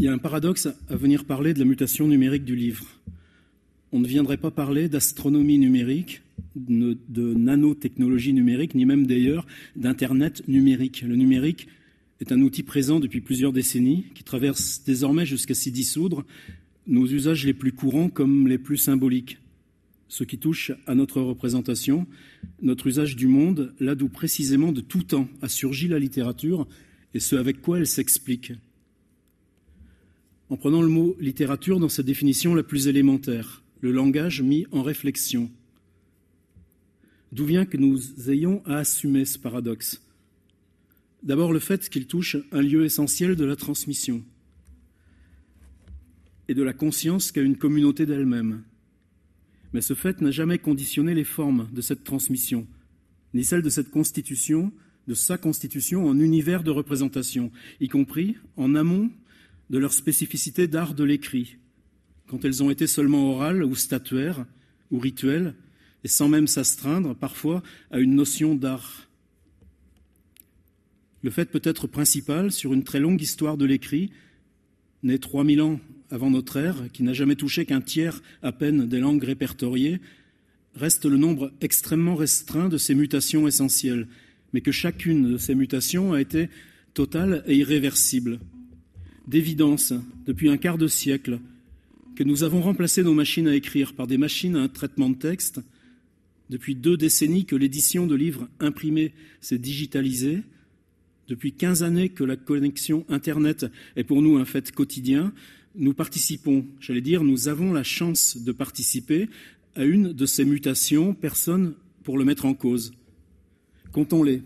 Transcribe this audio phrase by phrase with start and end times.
[0.00, 2.86] Il y a un paradoxe à venir parler de la mutation numérique du livre.
[3.92, 6.22] On ne viendrait pas parler d'astronomie numérique,
[6.56, 9.46] de nanotechnologie numérique, ni même d'ailleurs
[9.76, 11.02] d'Internet numérique.
[11.02, 11.68] Le numérique
[12.22, 16.24] est un outil présent depuis plusieurs décennies qui traverse désormais jusqu'à s'y dissoudre
[16.86, 19.36] nos usages les plus courants comme les plus symboliques.
[20.08, 22.06] Ce qui touche à notre représentation,
[22.62, 26.66] notre usage du monde, là d'où précisément de tout temps a surgi la littérature
[27.12, 28.54] et ce avec quoi elle s'explique
[30.50, 34.82] en prenant le mot littérature dans sa définition la plus élémentaire, le langage mis en
[34.82, 35.48] réflexion.
[37.30, 40.02] D'où vient que nous ayons à assumer ce paradoxe?
[41.22, 44.24] D'abord le fait qu'il touche un lieu essentiel de la transmission
[46.48, 48.64] et de la conscience qu'a une communauté d'elle-même.
[49.72, 52.66] Mais ce fait n'a jamais conditionné les formes de cette transmission,
[53.34, 54.72] ni celles de cette constitution,
[55.06, 59.10] de sa constitution en univers de représentation, y compris en amont
[59.70, 61.56] de leur spécificité d'art de l'écrit,
[62.26, 64.44] quand elles ont été seulement orales ou statuaires
[64.90, 65.54] ou rituelles,
[66.02, 69.08] et sans même s'astreindre parfois à une notion d'art.
[71.22, 74.10] Le fait peut-être principal, sur une très longue histoire de l'écrit,
[75.02, 78.98] né 3000 ans avant notre ère, qui n'a jamais touché qu'un tiers à peine des
[78.98, 80.00] langues répertoriées,
[80.74, 84.08] reste le nombre extrêmement restreint de ces mutations essentielles,
[84.52, 86.48] mais que chacune de ces mutations a été
[86.94, 88.40] totale et irréversible
[89.26, 89.92] d'évidence
[90.26, 91.40] depuis un quart de siècle
[92.16, 95.14] que nous avons remplacé nos machines à écrire par des machines à un traitement de
[95.14, 95.60] texte,
[96.50, 100.42] depuis deux décennies que l'édition de livres imprimés s'est digitalisée,
[101.28, 105.32] depuis quinze années que la connexion Internet est pour nous un fait quotidien,
[105.76, 109.28] nous participons, j'allais dire, nous avons la chance de participer
[109.76, 112.92] à une de ces mutations, personne pour le mettre en cause.
[113.92, 114.42] Comptons-les.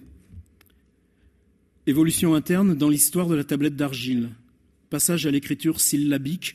[1.86, 4.30] Évolution interne dans l'histoire de la tablette d'argile,
[4.95, 6.55] passage à l'écriture syllabique,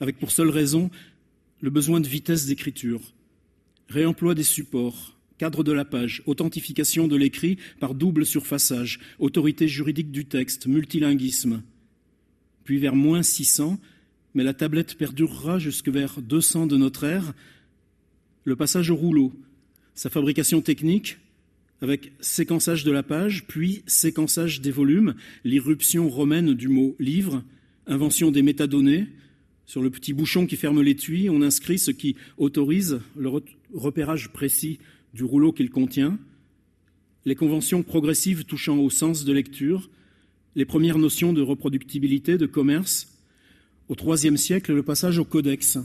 [0.00, 0.90] avec pour seule raison
[1.60, 3.00] le besoin de vitesse d'écriture,
[3.88, 10.10] réemploi des supports, cadre de la page, authentification de l'écrit par double surfaçage, autorité juridique
[10.10, 11.62] du texte, multilinguisme.
[12.64, 13.78] Puis vers moins 600,
[14.34, 17.32] mais la tablette perdurera jusque vers 200 de notre ère,
[18.42, 19.32] le passage au rouleau,
[19.94, 21.18] sa fabrication technique,
[21.80, 27.44] avec séquençage de la page, puis séquençage des volumes, l'irruption romaine du mot livre,
[27.86, 29.06] invention des métadonnées.
[29.64, 33.30] Sur le petit bouchon qui ferme l'étui, on inscrit ce qui autorise le
[33.72, 34.78] repérage précis
[35.14, 36.18] du rouleau qu'il contient,
[37.24, 39.90] les conventions progressives touchant au sens de lecture,
[40.56, 43.08] les premières notions de reproductibilité, de commerce.
[43.88, 45.78] Au IIIe siècle, le passage au codex,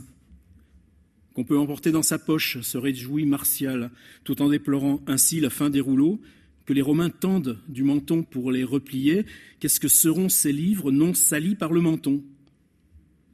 [1.33, 3.91] qu'on peut emporter dans sa poche, se réjouit Martial,
[4.23, 6.19] tout en déplorant ainsi la fin des rouleaux,
[6.67, 9.25] que les Romains tendent du menton pour les replier.
[9.59, 12.21] Qu'est-ce que seront ces livres non salis par le menton?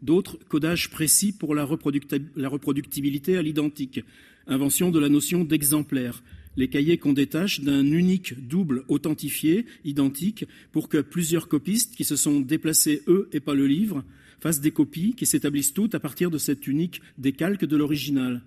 [0.03, 4.01] D'autres, codages précis pour la, reproductibilité à l'identique,
[4.45, 6.23] invention de la notion d'exemplaire,
[6.57, 12.15] les cahiers qu'on détache d'un unique double authentifié, identique, pour que plusieurs copistes qui se
[12.15, 14.03] sont déplacés, eux et pas le livre,
[14.41, 18.43] fassent des copies qui s'établissent toutes à partir de cet unique décalque de l'original.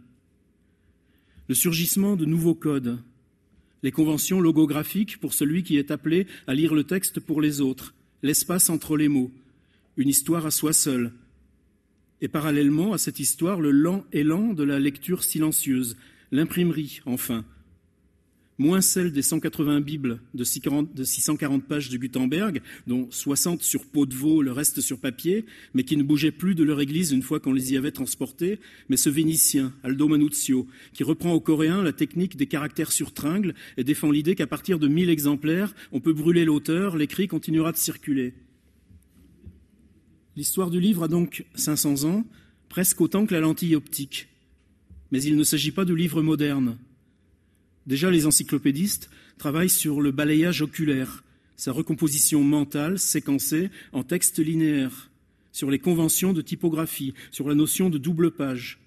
[1.48, 2.98] Le surgissement de nouveaux codes,
[3.86, 7.94] les conventions logographiques pour celui qui est appelé à lire le texte pour les autres,
[8.24, 9.30] l'espace entre les mots,
[9.96, 11.12] une histoire à soi seul,
[12.20, 15.96] et parallèlement à cette histoire le lent élan de la lecture silencieuse,
[16.32, 17.44] l'imprimerie enfin,
[18.58, 24.14] moins celle des 180 Bibles de 640 pages de Gutenberg, dont 60 sur peau de
[24.14, 25.44] veau, le reste sur papier,
[25.74, 28.58] mais qui ne bougeaient plus de leur église une fois qu'on les y avait transportés,
[28.88, 33.54] mais ce Vénitien, Aldo Manuzio, qui reprend au coréen la technique des caractères sur tringle
[33.76, 37.76] et défend l'idée qu'à partir de 1000 exemplaires, on peut brûler l'auteur, l'écrit continuera de
[37.76, 38.34] circuler.
[40.36, 42.24] L'histoire du livre a donc 500 ans,
[42.68, 44.28] presque autant que la lentille optique.
[45.10, 46.76] Mais il ne s'agit pas de livres modernes.
[47.86, 51.22] Déjà, les encyclopédistes travaillent sur le balayage oculaire,
[51.56, 55.10] sa recomposition mentale séquencée en texte linéaire,
[55.52, 58.78] sur les conventions de typographie, sur la notion de double page.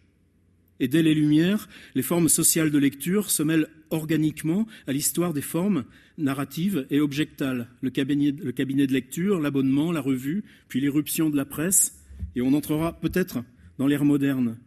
[0.79, 5.41] Et dès les Lumières, les formes sociales de lecture se mêlent organiquement à l'histoire des
[5.41, 5.83] formes
[6.17, 11.37] narratives et objectales, le cabinet, le cabinet de lecture, l'abonnement, la revue, puis l'éruption de
[11.37, 11.99] la presse,
[12.35, 13.43] et on entrera peut-être
[13.77, 14.57] dans l'ère moderne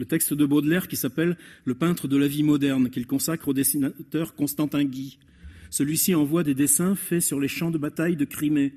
[0.00, 1.36] le texte de Baudelaire qui s'appelle
[1.66, 5.18] Le peintre de la vie moderne, qu'il consacre au dessinateur Constantin Guy.
[5.68, 8.72] Celui-ci envoie des dessins faits sur les champs de bataille de Crimée.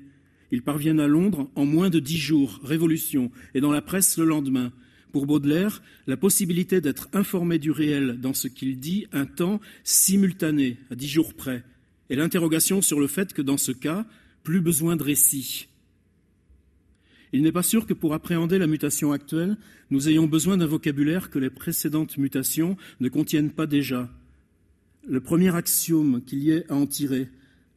[0.50, 4.26] Ils parviennent à Londres en moins de dix jours, révolution, et dans la presse le
[4.26, 4.70] lendemain.
[5.12, 10.76] Pour Baudelaire, la possibilité d'être informé du réel dans ce qu'il dit un temps simultané,
[10.90, 11.64] à dix jours près,
[12.10, 14.04] et l'interrogation sur le fait que dans ce cas,
[14.42, 15.68] plus besoin de récit.
[17.34, 19.56] Il n'est pas sûr que pour appréhender la mutation actuelle,
[19.90, 24.08] nous ayons besoin d'un vocabulaire que les précédentes mutations ne contiennent pas déjà.
[25.08, 27.28] Le premier axiome qu'il y ait à en tirer,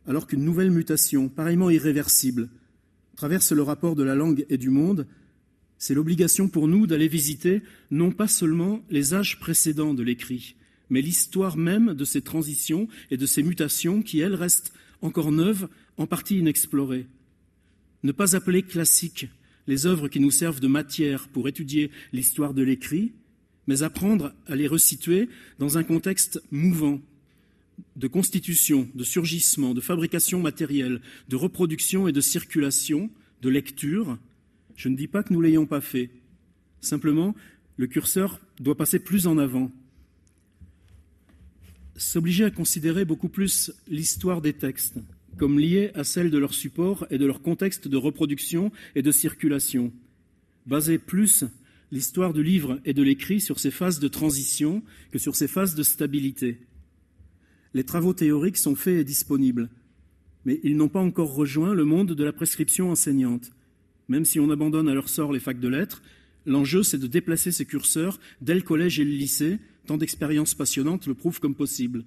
[0.05, 2.49] alors qu'une nouvelle mutation, pareillement irréversible,
[3.15, 5.07] traverse le rapport de la langue et du monde,
[5.79, 10.55] c'est l'obligation pour nous d'aller visiter non pas seulement les âges précédents de l'écrit,
[10.91, 14.71] mais l'histoire même de ces transitions et de ces mutations qui, elles, restent
[15.01, 15.67] encore neuves,
[15.97, 17.07] en partie inexplorées.
[18.03, 19.29] Ne pas appeler classiques
[19.67, 23.11] les œuvres qui nous servent de matière pour étudier l'histoire de l'écrit,
[23.67, 25.29] mais apprendre à les resituer
[25.59, 27.01] dans un contexte mouvant,
[27.95, 33.09] de constitution, de surgissement, de fabrication matérielle, de reproduction et de circulation,
[33.41, 34.17] de lecture.
[34.75, 36.09] Je ne dis pas que nous l'ayons pas fait.
[36.81, 37.35] Simplement,
[37.75, 39.71] le curseur doit passer plus en avant.
[41.97, 44.99] S'obliger à considérer beaucoup plus l'histoire des textes
[45.37, 49.11] comme liée à celle de leur support et de leur contexte de reproduction et de
[49.11, 49.93] circulation.
[50.65, 51.45] Baser plus
[51.91, 55.75] l'histoire du livre et de l'écrit sur ces phases de transition que sur ces phases
[55.75, 56.59] de stabilité.
[57.73, 59.69] Les travaux théoriques sont faits et disponibles,
[60.45, 63.51] mais ils n'ont pas encore rejoint le monde de la prescription enseignante.
[64.07, 66.01] Même si on abandonne à leur sort les facs de lettres,
[66.45, 71.07] l'enjeu c'est de déplacer ces curseurs dès le collège et le lycée, tant d'expériences passionnantes
[71.07, 72.03] le prouvent comme possible.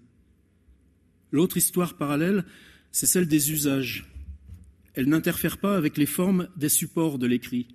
[1.33, 2.45] L'autre histoire parallèle,
[2.93, 4.07] c'est celle des usages.
[4.95, 7.69] Elle n'interfère pas avec les formes des supports de l'écrit,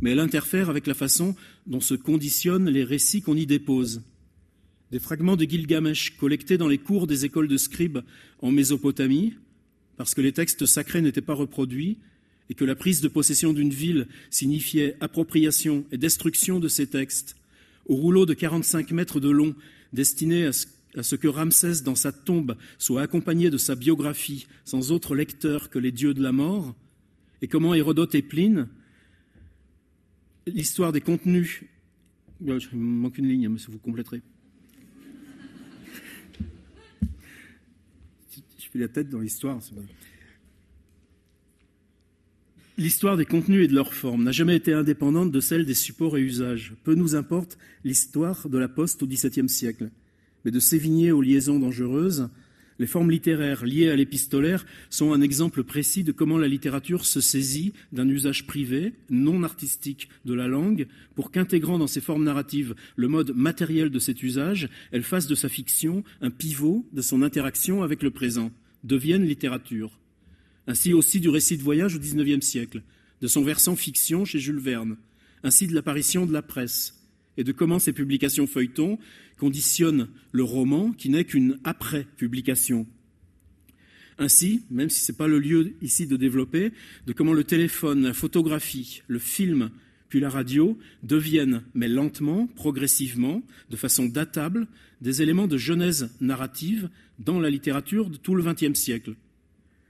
[0.00, 1.34] mais elle interfère avec la façon
[1.66, 4.02] dont se conditionnent les récits qu'on y dépose.
[4.90, 7.98] Des fragments de Gilgamesh collectés dans les cours des écoles de scribes
[8.40, 9.34] en Mésopotamie,
[9.96, 11.98] parce que les textes sacrés n'étaient pas reproduits
[12.50, 17.36] et que la prise de possession d'une ville signifiait appropriation et destruction de ces textes,
[17.86, 19.54] au rouleau de 45 mètres de long
[19.92, 25.14] destiné à ce, que Ramsès, dans sa tombe, soit accompagné de sa biographie sans autre
[25.14, 26.74] lecteur que les dieux de la mort,
[27.40, 28.68] et comment Hérodote et Pline,
[30.46, 31.62] l'histoire des contenus.
[32.40, 34.22] Il me manque une ligne, mais vous compléterez.
[38.58, 39.60] je fais la tête dans l'histoire.
[42.76, 46.16] L'histoire des contenus et de leur forme n'a jamais été indépendante de celle des supports
[46.16, 46.74] et usages.
[46.84, 49.90] Peu nous importe l'histoire de la poste au XVIIe siècle,
[50.44, 52.28] mais de Sévigné aux liaisons dangereuses,
[52.78, 57.20] les formes littéraires liées à l'épistolaire sont un exemple précis de comment la littérature se
[57.20, 60.86] saisit d'un usage privé, non artistique de la langue,
[61.16, 65.34] pour qu'intégrant dans ses formes narratives le mode matériel de cet usage, elle fasse de
[65.34, 68.52] sa fiction un pivot de son interaction avec le présent,
[68.84, 69.98] devienne littérature.
[70.68, 72.82] Ainsi aussi du récit de voyage au XIXe siècle,
[73.20, 74.96] de son versant fiction chez Jules Verne,
[75.42, 76.94] ainsi de l'apparition de la presse,
[77.36, 78.98] et de comment ces publications feuilletons
[79.38, 82.86] conditionnent le roman qui n'est qu'une après-publication.
[84.18, 86.72] Ainsi, même si ce n'est pas le lieu ici de développer,
[87.06, 89.70] de comment le téléphone, la photographie, le film,
[90.08, 94.66] puis la radio deviennent, mais lentement, progressivement, de façon datable,
[95.00, 96.88] des éléments de genèse narrative
[97.18, 99.14] dans la littérature de tout le XXe siècle.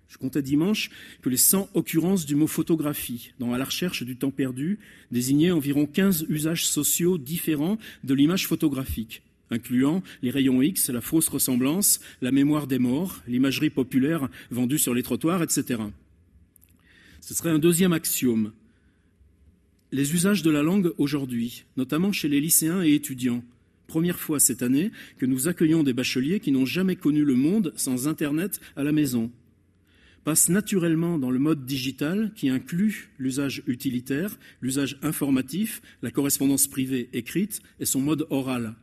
[0.09, 0.91] Je comptais dimanche
[1.23, 4.79] que les 100 occurrences du mot photographie dans À la recherche du temps perdu
[5.11, 11.29] désignaient environ 15 usages sociaux différents de l'image photographique, incluant les rayons X, la fausse
[11.29, 15.83] ressemblance, la mémoire des morts, l'imagerie populaire vendue sur les trottoirs, etc.
[17.21, 18.53] Ce serait un deuxième axiome.
[19.91, 23.43] Les usages de la langue aujourd'hui, notamment chez les lycéens et étudiants,
[23.87, 27.73] première fois cette année que nous accueillons des bacheliers qui n'ont jamais connu le monde
[27.77, 29.31] sans Internet à la maison
[30.29, 37.09] passe naturellement dans le mode digital qui inclut l'usage utilitaire, l'usage informatif, la correspondance privée
[37.15, 38.75] écrite et son mode oral.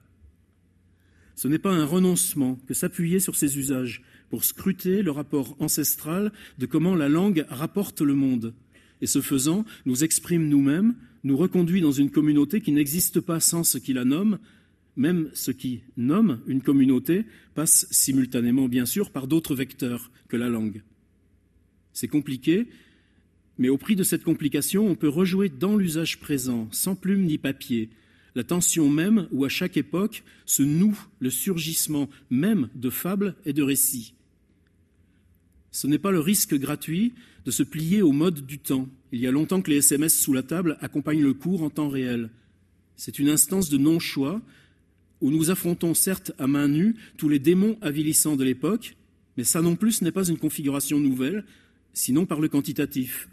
[1.36, 6.32] Ce n'est pas un renoncement que s'appuyer sur ces usages pour scruter le rapport ancestral
[6.58, 8.54] de comment la langue rapporte le monde,
[9.02, 13.64] et ce faisant nous exprime nous-mêmes, nous reconduit dans une communauté qui n'existe pas sans
[13.64, 14.40] ce qui la nomme,
[14.96, 20.50] même ce qui nomme une communauté passe simultanément, bien sûr, par d'autres vecteurs que la
[20.50, 20.84] langue.
[21.92, 22.68] C'est compliqué,
[23.58, 27.38] mais au prix de cette complication, on peut rejouer dans l'usage présent, sans plume ni
[27.38, 27.90] papier,
[28.36, 33.54] la tension même où à chaque époque se noue le surgissement même de fables et
[33.54, 34.14] de récits.
[35.72, 37.14] Ce n'est pas le risque gratuit
[37.46, 38.88] de se plier au mode du temps.
[39.12, 41.90] Il y a longtemps que les SMS sous la table accompagnent le cours en temps
[41.90, 42.30] réel.
[42.98, 44.42] C'est une instance de non-choix
[45.22, 48.96] où nous affrontons certes à main nue tous les démons avilissants de l'époque,
[49.38, 51.46] mais ça non plus n'est pas une configuration nouvelle,
[51.94, 53.30] sinon par le quantitatif,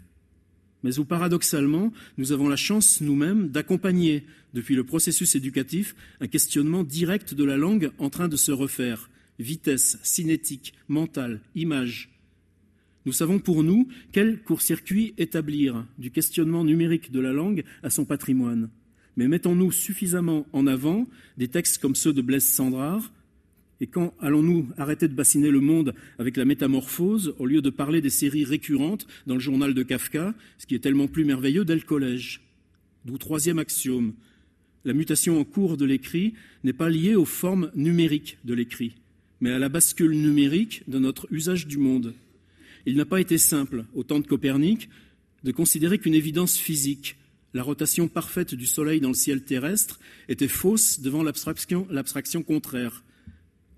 [0.83, 4.23] mais où paradoxalement nous avons la chance nous-mêmes d'accompagner,
[4.53, 9.09] depuis le processus éducatif, un questionnement direct de la langue en train de se refaire,
[9.39, 12.09] vitesse, cinétique, mentale, image.
[13.05, 18.05] Nous savons pour nous quel court-circuit établir du questionnement numérique de la langue à son
[18.05, 18.69] patrimoine.
[19.17, 23.11] Mais mettons-nous suffisamment en avant des textes comme ceux de Blaise Sandrard,
[23.83, 27.99] et quand allons-nous arrêter de bassiner le monde avec la métamorphose au lieu de parler
[27.99, 31.75] des séries récurrentes dans le journal de Kafka, ce qui est tellement plus merveilleux dès
[31.75, 32.39] le collège?
[33.03, 34.13] D'où troisième axiome.
[34.85, 38.95] La mutation en cours de l'écrit n'est pas liée aux formes numériques de l'écrit,
[39.41, 42.13] mais à la bascule numérique de notre usage du monde.
[42.85, 44.87] Il n'a pas été simple, au temps de Copernic,
[45.43, 47.17] de considérer qu'une évidence physique,
[47.53, 49.99] la rotation parfaite du Soleil dans le ciel terrestre,
[50.29, 53.03] était fausse devant l'abstraction contraire.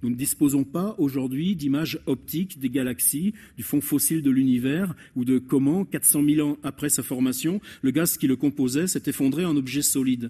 [0.06, 5.26] Nous ne disposons pas aujourd'hui d'images optiques des galaxies, du fond fossile de l'univers, ou
[5.26, 9.46] de comment, 400 000 ans après sa formation, le gaz qui le composait s'est effondré
[9.46, 10.30] en objet solide.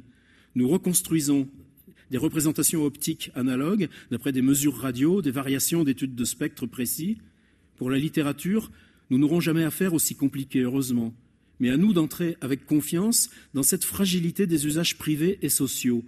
[0.56, 1.50] Nous reconstruisons
[2.10, 7.18] des représentations optiques analogues d'après des mesures radio, des variations d'études de spectre précis.
[7.76, 8.72] Pour la littérature,
[9.10, 11.14] nous n'aurons jamais affaire aussi compliqué, heureusement.
[11.60, 16.06] Mais à nous d'entrer avec confiance dans cette fragilité des usages privés et sociaux,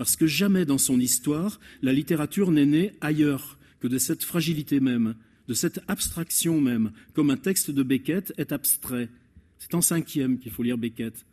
[0.00, 4.80] parce que jamais dans son histoire, la littérature n'est née ailleurs que de cette fragilité
[4.80, 5.14] même,
[5.46, 9.10] de cette abstraction même, comme un texte de Beckett est abstrait.
[9.58, 11.26] C'est en cinquième qu'il faut lire Beckett.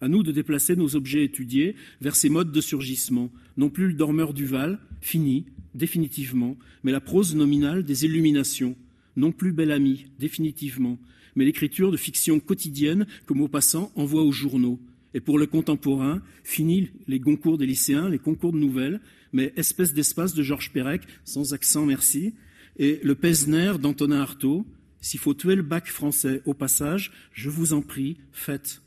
[0.00, 3.92] À nous de déplacer nos objets étudiés vers ces modes de surgissement, non plus le
[3.92, 8.74] dormeur du Val, fini, définitivement, mais la prose nominale des illuminations,
[9.16, 10.98] non plus bel ami, définitivement,
[11.36, 14.80] mais l'écriture de fiction quotidienne que Maupassant envoie aux journaux,
[15.14, 19.00] et pour le contemporain, fini les concours des lycéens, les concours de nouvelles,
[19.32, 22.34] mais espèce d'espace de Georges Perec, sans accent merci,
[22.76, 24.66] et le Pesner d'Antonin Artaud.
[25.00, 28.82] S'il faut tuer le bac français au passage, je vous en prie, faites.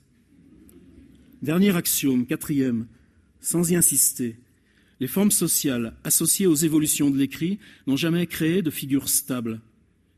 [1.41, 2.87] Dernier axiome, quatrième,
[3.39, 4.35] sans y insister.
[4.99, 9.61] Les formes sociales associées aux évolutions de l'écrit n'ont jamais créé de figure stable.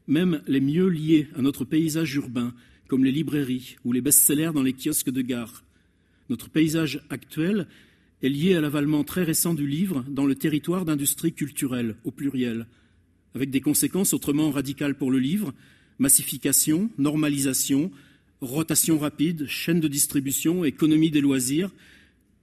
[0.08, 2.56] Même les mieux liées à notre paysage urbain,
[2.88, 5.64] comme les librairies ou les best-sellers dans les kiosques de gare,
[6.30, 7.68] notre paysage actuel
[8.22, 12.68] est lié à l'avalement très récent du livre dans le territoire d'industrie culturelle, au pluriel,
[13.34, 15.54] avec des conséquences autrement radicales pour le livre,
[16.00, 17.92] massification, normalisation,
[18.42, 21.72] rotation rapide, chaîne de distribution, économie des loisirs,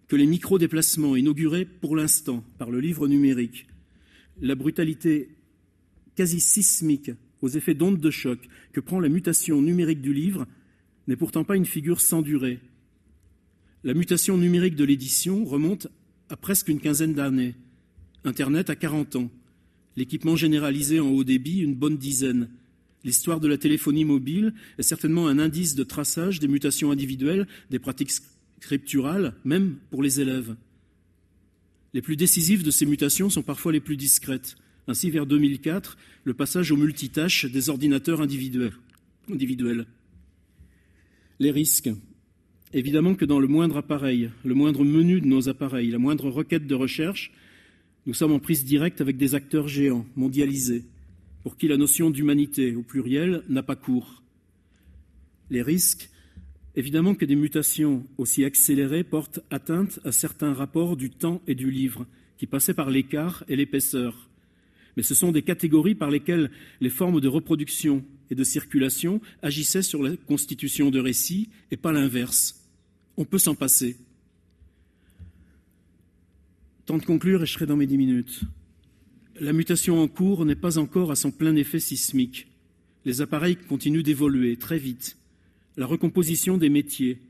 [0.09, 3.66] que les micro-déplacements inaugurés pour l'instant par le livre numérique,
[4.40, 5.31] la brutalité
[6.14, 7.11] quasi sismique
[7.43, 10.47] aux effets d'ondes de choc que prend la mutation numérique du livre
[11.07, 12.61] n'est pourtant pas une figure sans durée,
[13.87, 15.87] la mutation numérique de l'édition remonte
[16.28, 17.55] à presque une quinzaine d'années.
[18.25, 19.31] Internet a 40 ans.
[19.95, 22.50] L'équipement généralisé en haut débit, une bonne dizaine.
[23.05, 27.78] L'histoire de la téléphonie mobile est certainement un indice de traçage des mutations individuelles, des
[27.78, 28.11] pratiques
[28.61, 30.57] scripturales, même pour les élèves.
[31.95, 34.57] Les plus décisives de ces mutations sont parfois les plus discrètes.
[34.88, 39.87] Ainsi, vers 2004, le passage au multitâche des ordinateurs individuels.
[41.38, 41.90] Les risques.
[42.73, 46.67] Évidemment que dans le moindre appareil, le moindre menu de nos appareils, la moindre requête
[46.67, 47.33] de recherche,
[48.07, 50.85] nous sommes en prise directe avec des acteurs géants, mondialisés,
[51.43, 54.23] pour qui la notion d'humanité, au pluriel, n'a pas cours.
[55.49, 56.11] Les risques,
[56.75, 61.71] évidemment que des mutations aussi accélérées portent atteinte à certains rapports du temps et du
[61.71, 62.05] livre,
[62.37, 64.29] qui passaient par l'écart et l'épaisseur.
[64.97, 69.83] Mais ce sont des catégories par lesquelles les formes de reproduction et de circulation agissaient
[69.83, 72.68] sur la constitution de récits et pas l'inverse.
[73.16, 73.97] On peut s'en passer.
[76.87, 78.42] Temps de conclure et je serai dans mes dix minutes.
[79.40, 82.47] La mutation en cours n'est pas encore à son plein effet sismique.
[83.04, 85.16] Les appareils continuent d'évoluer très vite.
[85.76, 87.21] La recomposition des métiers,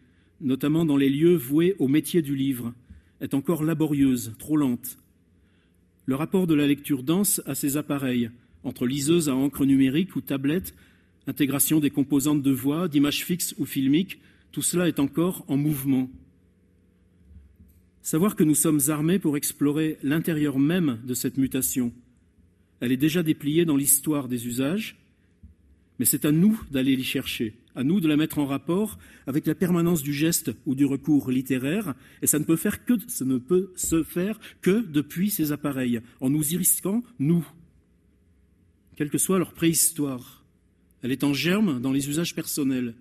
[0.41, 2.75] notamment dans les lieux voués au métier du livre,
[3.21, 4.99] est encore laborieuse, trop lente.
[6.05, 8.31] Le rapport de la lecture dense à ces appareils,
[8.67, 10.75] entre liseuse à encre numérique ou tablette,
[11.29, 14.19] intégration des composantes de voix, d'images fixes ou filmiques,
[14.51, 16.11] tout cela est encore en mouvement.
[18.03, 21.93] Savoir que nous sommes armés pour explorer l'intérieur même de cette mutation.
[22.81, 24.97] Elle est déjà dépliée dans l'histoire des usages,
[25.99, 29.47] mais c'est à nous d'aller l'y chercher, à nous de la mettre en rapport avec
[29.47, 33.25] la permanence du geste ou du recours littéraire, et ça ne peut, faire que, ça
[33.25, 37.47] ne peut se faire que depuis ces appareils, en nous y risquant, nous,
[38.97, 40.45] quelle que soit leur préhistoire.
[41.03, 42.95] Elle est en germe dans les usages personnels,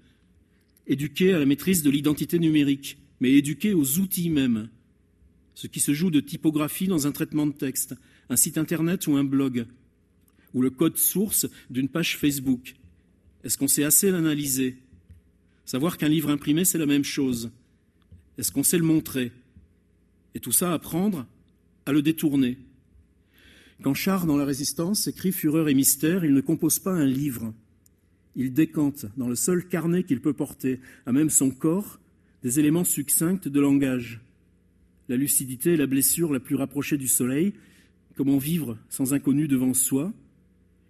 [0.86, 4.70] éduquée à la maîtrise de l'identité numérique, mais éduquée aux outils même.
[5.56, 7.96] Ce qui se joue de typographie dans un traitement de texte,
[8.30, 9.66] un site internet ou un blog,
[10.54, 12.76] ou le code source d'une page Facebook.
[13.44, 14.78] Est-ce qu'on sait assez l'analyser?
[15.66, 17.52] Savoir qu'un livre imprimé, c'est la même chose.
[18.38, 19.32] Est-ce qu'on sait le montrer?
[20.34, 21.26] Et tout ça, apprendre
[21.86, 22.58] à le détourner.
[23.82, 27.54] Quand Char, dans La Résistance, écrit Fureur et mystère, il ne compose pas un livre.
[28.38, 32.00] il décante, dans le seul carnet qu'il peut porter, à même son corps,
[32.44, 34.22] des éléments succincts de langage.
[35.08, 37.54] La lucidité est la blessure la plus rapprochée du soleil,
[38.16, 40.14] comment vivre sans inconnu devant soi,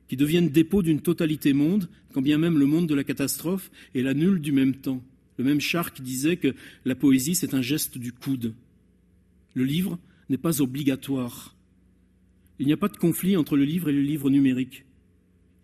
[0.07, 4.01] qui deviennent dépôt d'une totalité monde, quand bien même le monde de la catastrophe est
[4.01, 5.03] la nulle du même temps.
[5.37, 8.53] Le même char qui disait que la poésie, c'est un geste du coude.
[9.53, 9.99] Le livre
[10.29, 11.54] n'est pas obligatoire.
[12.59, 14.85] Il n'y a pas de conflit entre le livre et le livre numérique.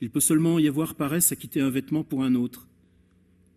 [0.02, 2.68] Il peut seulement y avoir paresse à quitter un vêtement pour un autre.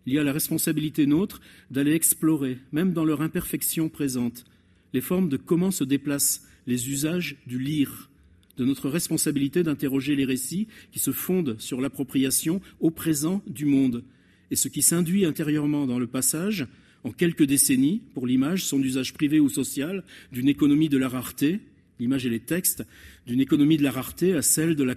[0.05, 4.45] Il y a la responsabilité nôtre d'aller explorer, même dans leur imperfection présente,
[4.93, 8.09] les formes de comment se déplacent les usages du lire,
[8.55, 14.03] de notre responsabilité d'interroger les récits qui se fondent sur l'appropriation au présent du monde,
[14.51, 16.67] et ce qui s'induit intérieurement dans le passage,
[17.03, 21.59] en quelques décennies, pour l'image, son usage privé ou social, d'une économie de la rareté,
[21.99, 22.85] l'image et les textes,
[23.25, 24.95] d'une économie de la rareté à celle de la,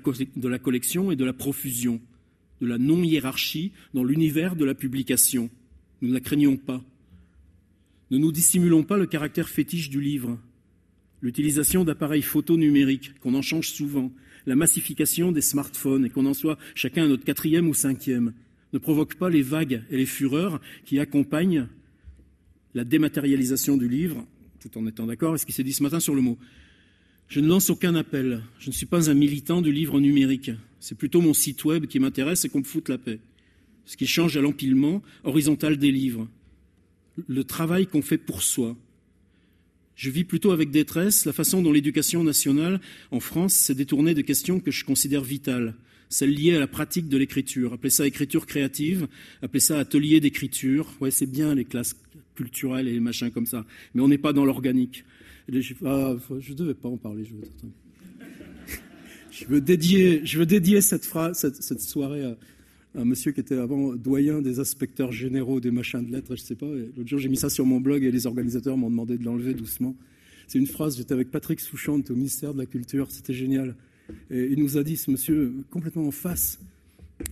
[0.59, 2.01] collection et de la profusion,
[2.61, 5.51] de la non-hiérarchie dans l'univers de la publication.
[6.03, 6.83] Nous ne la craignons pas.
[8.11, 10.39] Ne nous dissimulons pas le caractère fétiche du livre,
[11.21, 14.13] l'utilisation d'appareils photo numériques, qu'on en change souvent,
[14.47, 18.33] la massification des smartphones et qu'on en soit chacun à notre quatrième ou cinquième,
[18.73, 21.69] ne provoque pas les vagues et les fureurs qui accompagnent
[22.75, 24.27] la dématérialisation du livre,
[24.61, 26.39] tout en étant d'accord avec ce qui s'est dit ce matin sur le mot.
[27.29, 28.43] Je ne lance aucun appel.
[28.59, 30.51] Je ne suis pas un militant du livre numérique.
[30.81, 33.21] C'est plutôt mon site web qui m'intéresse et qu'on me foute la paix.
[33.85, 36.29] Ce qui change à l'empilement horizontal des livres.
[37.27, 38.77] Le travail qu'on fait pour soi.
[39.95, 42.81] Je vis plutôt avec détresse la façon dont l'éducation nationale
[43.11, 45.75] en France s'est détournée de questions que je considère vitales
[46.09, 47.75] celle liée à la pratique de l'écriture.
[47.75, 49.09] Appelez ça écriture créative,
[49.43, 50.91] appelez ça atelier d'écriture.
[51.01, 51.97] Ouais, c'est bien les classes
[52.35, 55.05] culturelles et les machins comme ça, mais on n'est pas dans l'organique.
[55.85, 57.25] Ah, je ne devais pas en parler.
[57.25, 57.43] Je veux,
[59.31, 61.05] je dédier, je veux dédier cette,
[61.81, 62.37] soirée à,
[62.95, 66.55] un monsieur qui était avant doyen des inspecteurs généraux des machins de lettres, je sais
[66.55, 66.67] pas.
[66.67, 69.55] L'autre jour, j'ai mis ça sur mon blog et les organisateurs m'ont demandé de l'enlever
[69.55, 69.95] doucement.
[70.47, 73.77] C'est une phrase, j'étais avec Patrick Souchante au ministère de la Culture, c'était génial.
[74.31, 76.59] Et il nous a dit, ce monsieur, complètement en face,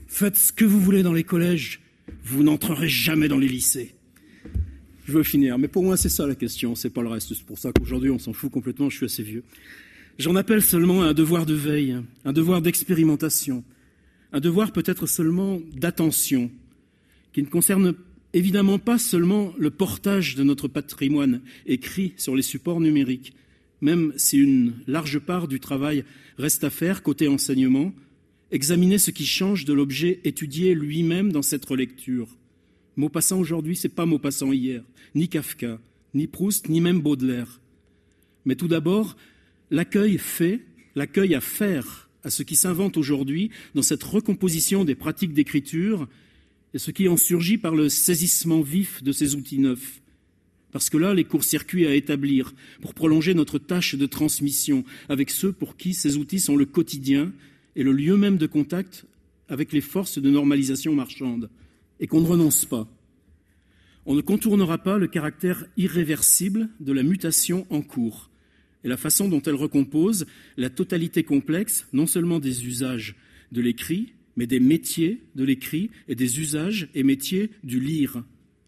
[0.06, 1.80] faites ce que vous voulez dans les collèges,
[2.22, 3.95] vous n'entrerez jamais dans les lycées.
[5.06, 7.32] Je veux finir, mais pour moi c'est ça la question, c'est pas le reste.
[7.32, 9.44] C'est pour ça qu'aujourd'hui on s'en fout complètement, je suis assez vieux.
[10.18, 13.62] J'en appelle seulement à un devoir de veille, un devoir d'expérimentation,
[14.32, 16.50] un devoir peut-être seulement d'attention,
[17.32, 17.94] qui ne concerne
[18.32, 23.32] évidemment pas seulement le portage de notre patrimoine écrit sur les supports numériques,
[23.80, 26.04] même si une large part du travail
[26.36, 27.92] reste à faire côté enseignement,
[28.50, 32.26] examiner ce qui change de l'objet étudié lui-même dans cette relecture.
[32.96, 34.82] Maupassant aujourd'hui, c'est pas Maupassant hier,
[35.14, 35.78] ni Kafka,
[36.14, 37.60] ni Proust, ni même Baudelaire.
[38.44, 39.16] Mais tout d'abord,
[39.70, 40.62] l'accueil fait,
[40.94, 46.08] l'accueil à faire à ce qui s'invente aujourd'hui dans cette recomposition des pratiques d'écriture
[46.74, 50.00] et ce qui en surgit par le saisissement vif de ces outils neufs.
[50.72, 55.52] Parce que là, les courts-circuits à établir pour prolonger notre tâche de transmission avec ceux
[55.52, 57.32] pour qui ces outils sont le quotidien
[57.76, 59.04] et le lieu même de contact
[59.48, 61.48] avec les forces de normalisation marchande,
[62.00, 62.88] et qu'on ne renonce pas.
[64.04, 68.30] On ne contournera pas le caractère irréversible de la mutation en cours
[68.84, 73.16] et la façon dont elle recompose la totalité complexe non seulement des usages
[73.50, 78.22] de l'écrit, mais des métiers de l'écrit et des usages et métiers du lire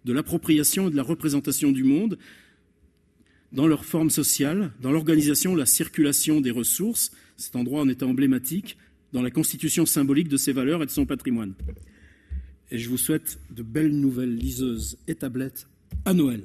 [0.04, 2.18] de l'appropriation et de la représentation du monde
[3.52, 8.76] dans leur forme sociale, dans l'organisation, la circulation des ressources, cet endroit en étant emblématique,
[9.12, 11.54] dans la constitution symbolique de ses valeurs et de son patrimoine.
[12.70, 15.66] Et je vous souhaite de belles nouvelles liseuses et tablettes
[16.04, 16.42] à Noël.